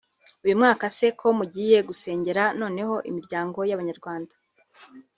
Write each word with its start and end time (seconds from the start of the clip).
Uyu 0.45 0.57
mwaka 0.59 0.85
se 0.97 1.07
ko 1.19 1.27
mugiye 1.39 1.77
gusengera 1.89 2.43
noneho 2.61 2.95
imiryango 3.09 3.59
y’Abanyarwanda 3.69 4.33